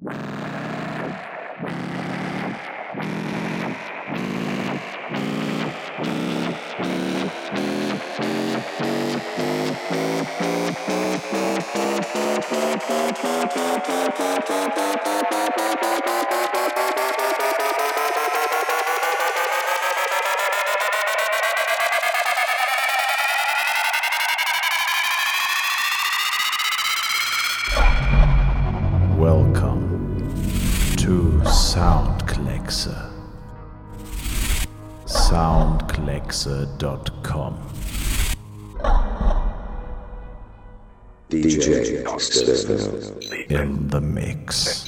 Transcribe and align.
Welcome 0.00 0.38
Soundkleckse.com. 36.38 37.58
DJ 41.30 42.04
External. 42.14 43.60
In 43.60 43.88
the 43.88 44.00
mix. 44.00 44.87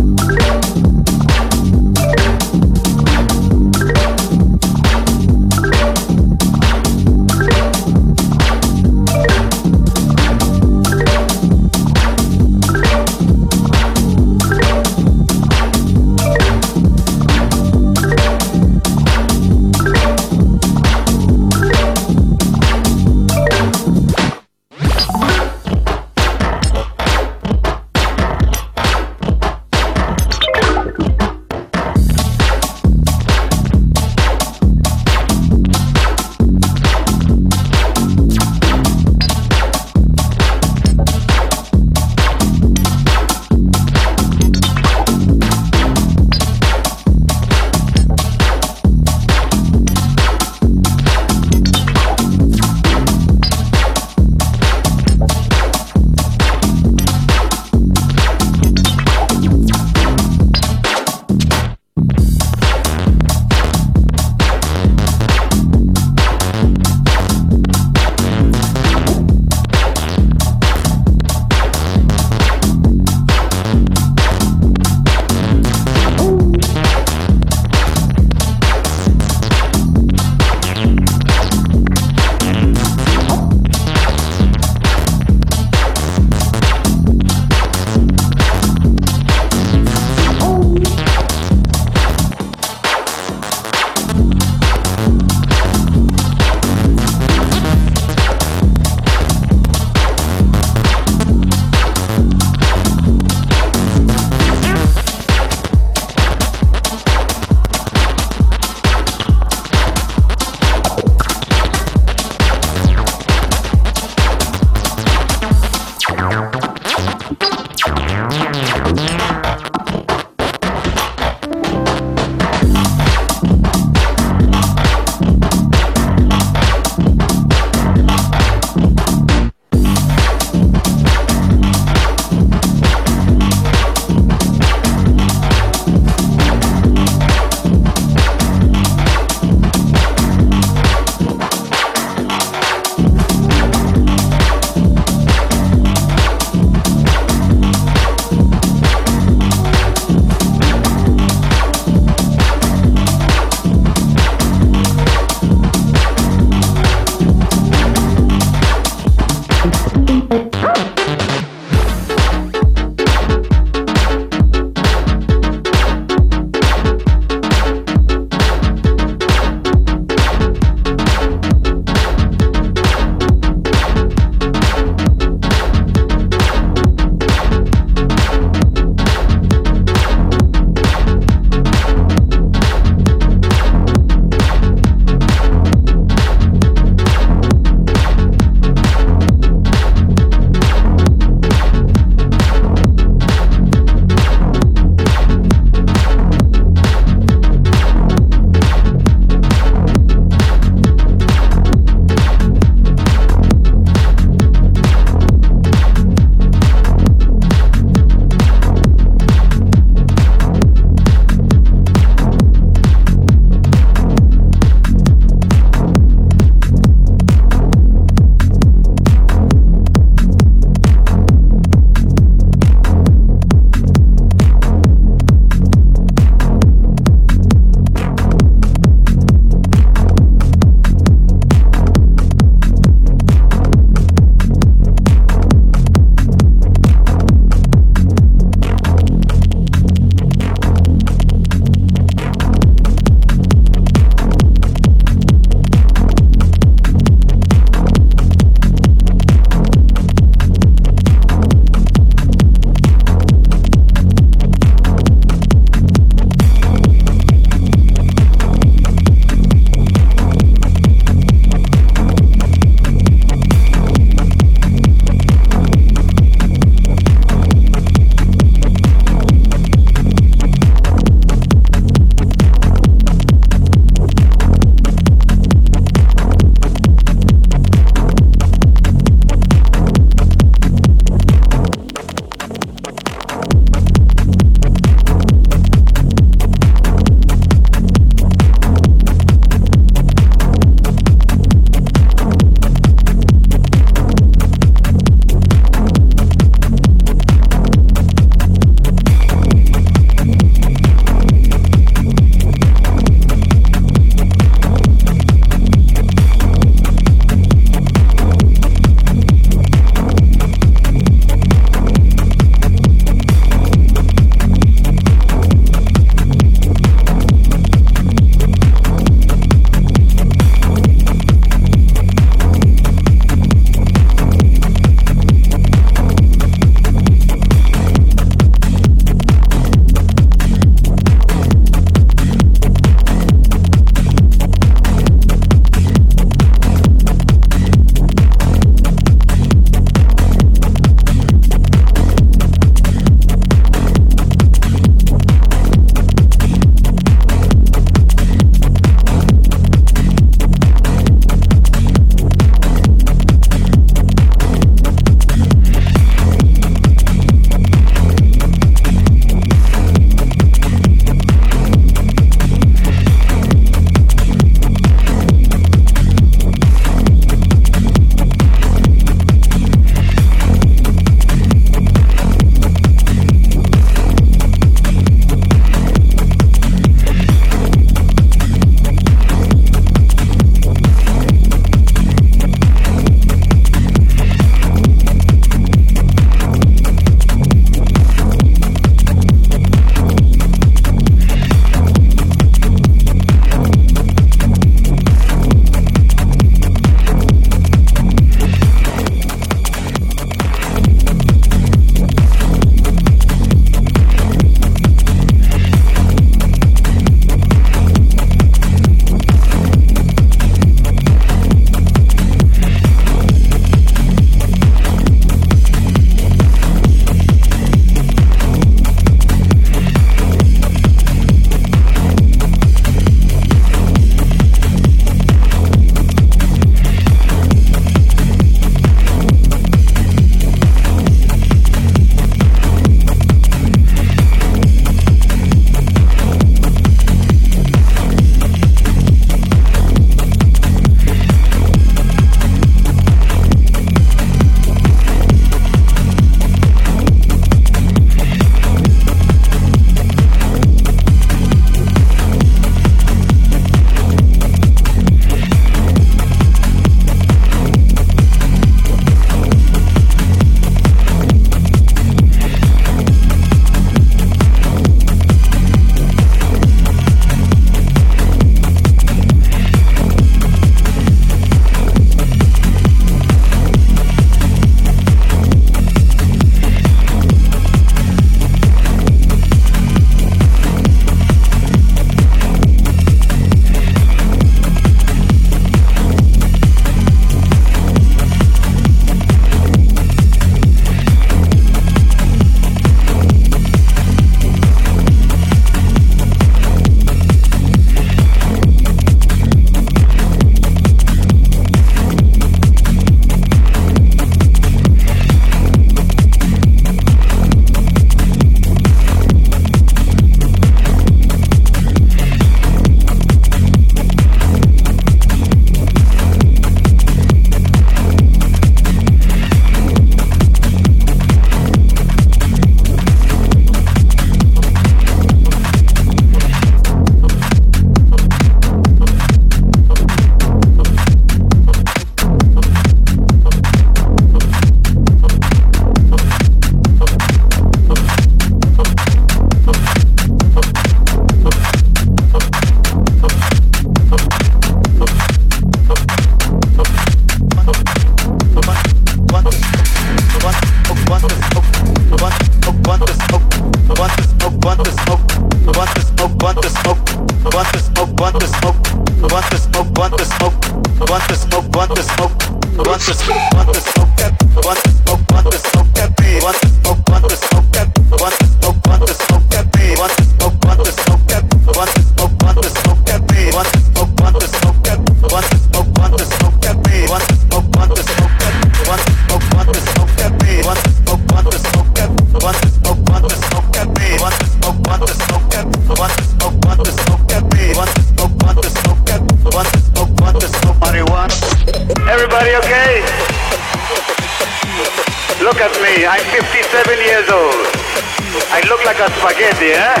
got 599.04 599.20
spaghetti, 599.20 599.76
eh? 599.76 600.00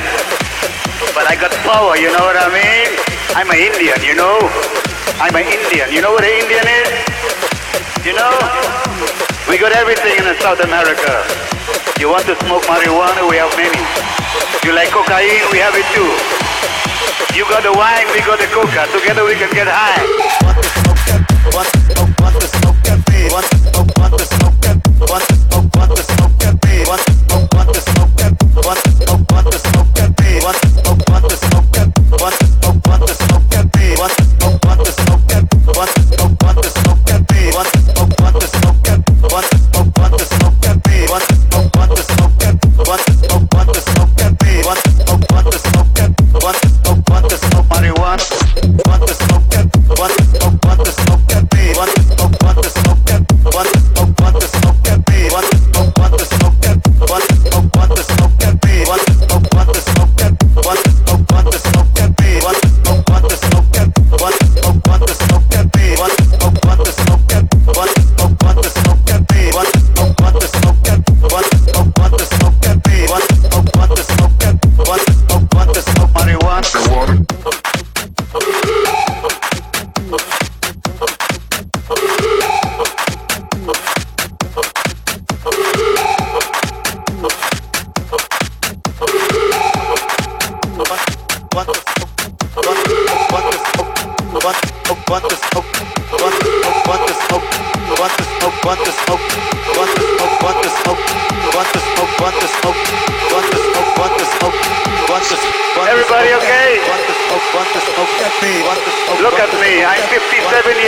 But 1.12 1.28
I 1.28 1.36
got 1.36 1.52
power, 1.60 1.92
you 2.00 2.08
know 2.08 2.24
what 2.24 2.40
I 2.40 2.48
mean? 2.48 2.88
I'm 3.36 3.52
an 3.52 3.60
Indian, 3.60 4.00
you 4.00 4.16
know? 4.16 4.40
I'm 5.20 5.36
an 5.36 5.44
Indian. 5.44 5.92
You 5.92 6.00
know 6.00 6.16
what 6.16 6.24
an 6.24 6.32
Indian 6.32 6.64
is? 6.64 6.88
You 8.00 8.16
know? 8.16 8.32
We 9.44 9.60
got 9.60 9.76
everything 9.76 10.16
in 10.16 10.24
South 10.40 10.64
America. 10.64 11.20
You 12.00 12.08
want 12.08 12.24
to 12.32 12.34
smoke 12.48 12.64
marijuana? 12.64 13.28
We 13.28 13.36
have 13.36 13.52
many. 13.60 13.76
You 14.64 14.72
like 14.72 14.88
cocaine? 14.88 15.52
We 15.52 15.60
have 15.60 15.76
it 15.76 15.84
too. 15.92 16.08
You 17.36 17.44
got 17.44 17.60
the 17.60 17.76
wine, 17.76 18.08
we 18.16 18.24
got 18.24 18.40
the 18.40 18.48
coca. 18.56 18.88
Together 18.88 19.28
we 19.28 19.36
can 19.36 19.52
get 19.52 19.68
high. 19.68 20.00
Smoke? 20.40 20.64
Smoke? 20.80 22.08
Smoke? 24.32 24.53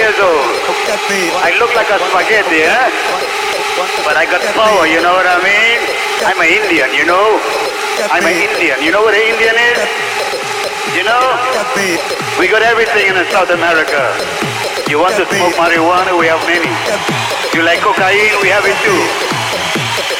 years 0.06 0.22
old. 0.22 0.46
I 1.42 1.50
look 1.58 1.74
like 1.74 1.90
a 1.90 1.98
spaghetti, 1.98 2.62
eh? 2.62 2.86
But 4.06 4.14
I 4.14 4.22
got 4.22 4.38
power, 4.54 4.86
you 4.86 5.02
know 5.02 5.10
what 5.18 5.26
I 5.26 5.42
mean? 5.42 5.78
I'm 6.22 6.38
an 6.38 6.46
Indian, 6.46 6.94
you 6.94 7.02
know? 7.02 7.42
I'm 8.14 8.22
an 8.22 8.38
Indian. 8.38 8.78
You 8.86 8.94
know 8.94 9.02
what 9.02 9.18
an 9.18 9.26
Indian 9.26 9.56
is? 9.58 9.82
You 10.94 11.02
know? 11.02 11.26
We 12.38 12.46
got 12.46 12.62
everything 12.62 13.10
in 13.10 13.18
South 13.34 13.50
America. 13.50 14.14
You 14.86 15.02
want 15.02 15.18
to 15.18 15.26
smoke 15.26 15.58
marijuana? 15.58 16.14
We 16.14 16.30
have 16.30 16.42
many. 16.46 16.70
You 17.50 17.66
like 17.66 17.82
cocaine? 17.82 18.30
We 18.38 18.48
have 18.54 18.62
it 18.62 18.78
too. 18.86 19.02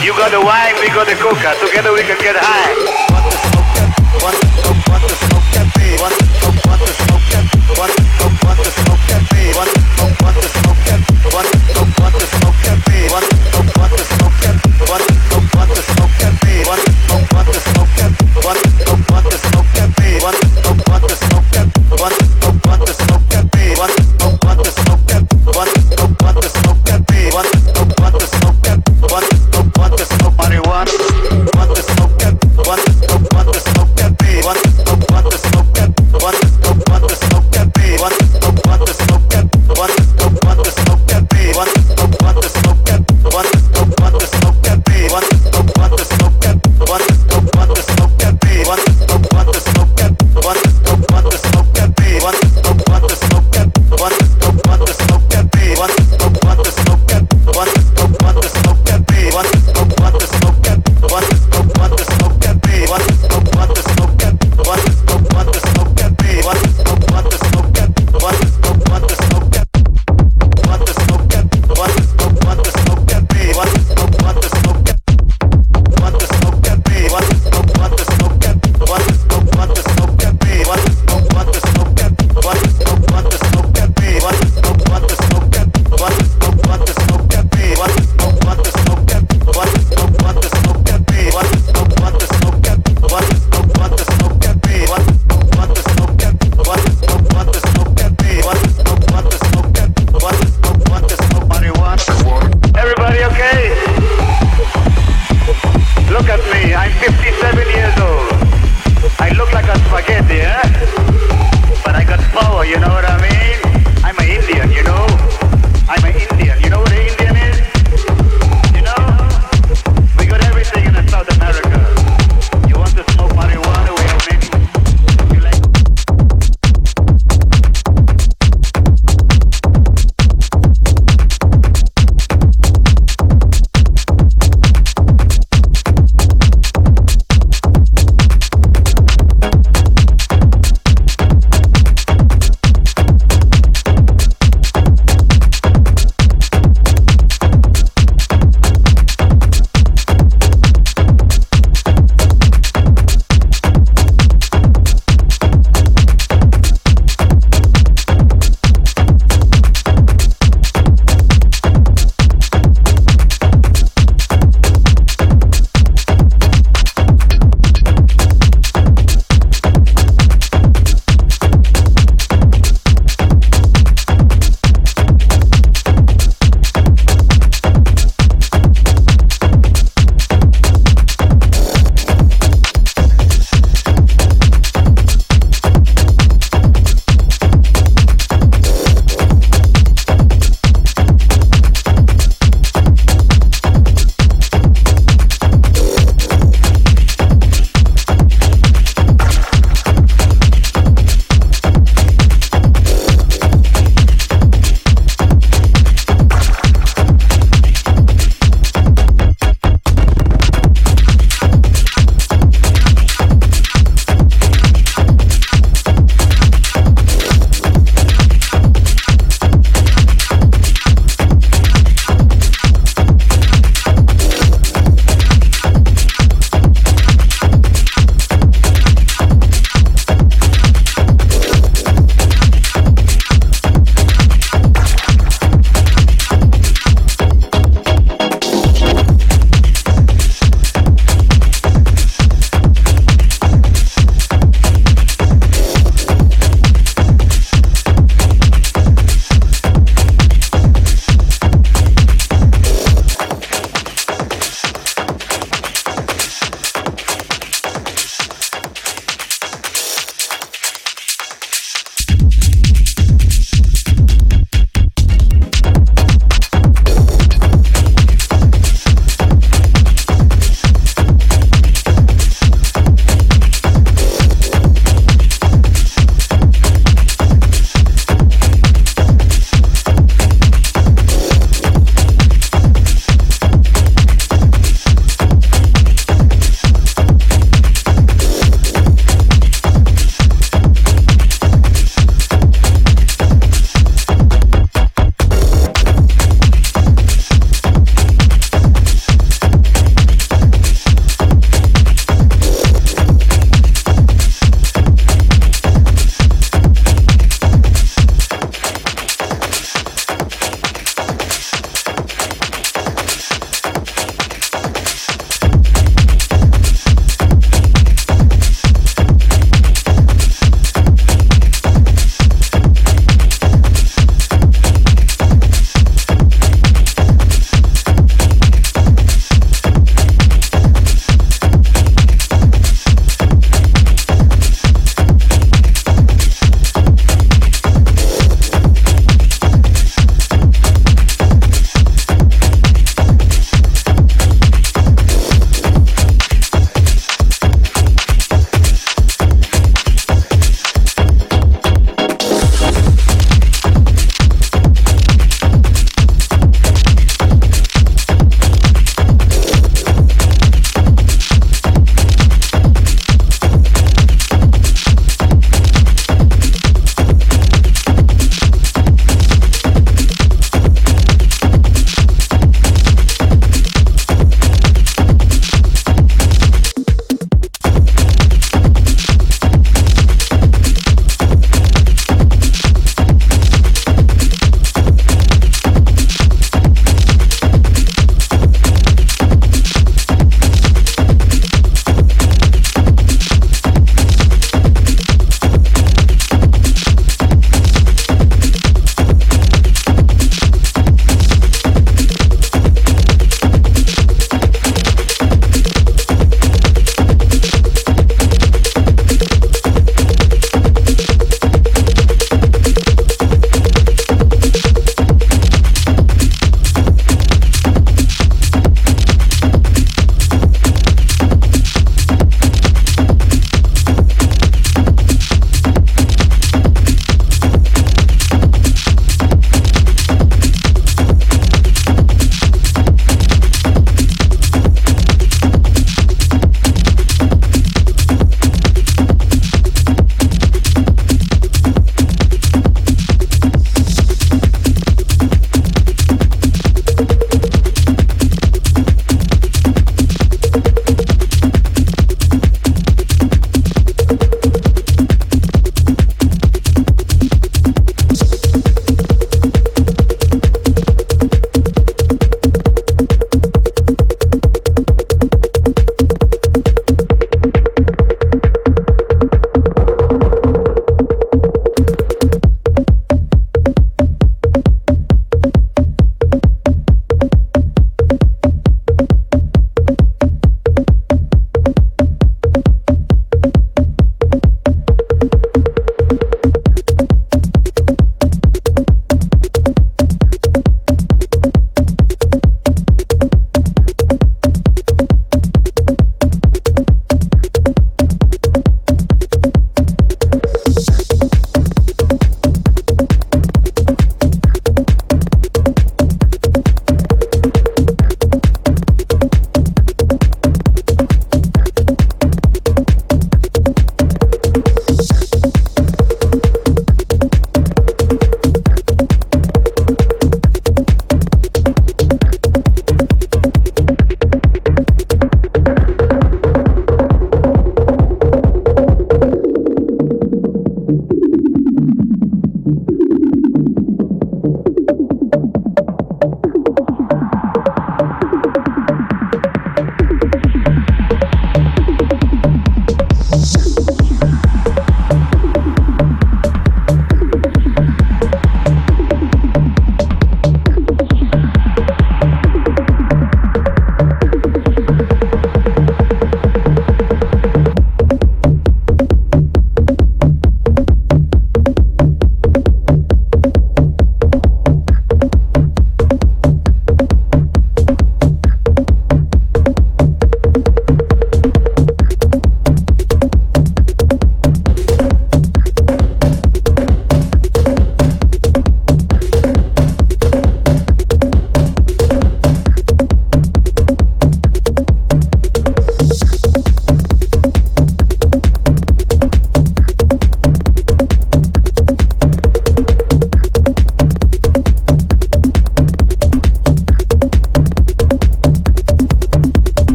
You 0.00 0.16
got 0.16 0.32
the 0.32 0.40
wine, 0.40 0.80
we 0.80 0.88
got 0.96 1.04
the 1.04 1.16
coca. 1.20 1.60
Together 1.60 1.92
we 1.92 2.00
can 2.08 2.16
get 2.24 2.36
high. 2.40 2.72
Smoke 3.04 3.36
smoke 8.72 9.04
smoke? 9.12 9.33
what 17.46 17.54
the 17.54 17.60
smoke, 17.60 17.88
what 18.44 18.56
the 18.56 18.68
smoke, 18.70 19.10
what 19.10 19.24
the 19.24 19.38
smoke, 19.38 19.64
what 19.64 19.74
the 19.74 19.90
smoke, 19.92 20.22
what 20.22 20.34
the 20.34 20.46
smoke, 20.48 20.88
what 20.88 21.02
the 21.02 21.08
smoke, 21.14 22.00
what 22.00 22.12
the 22.12 22.24
smoke, 22.24 22.33